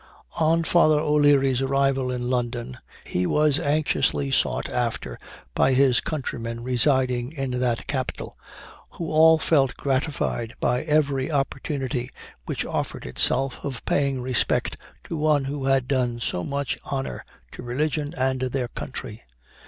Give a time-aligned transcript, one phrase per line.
[0.39, 5.15] On Father O'Leary's arrival in London he was anxiously sought after
[5.53, 8.35] by his countrymen residing in that capital,
[8.93, 12.09] who all felt gratified by every opportunity
[12.47, 17.61] which offered itself, of paying respect to one who had done so much honor to
[17.61, 19.21] religion and their country.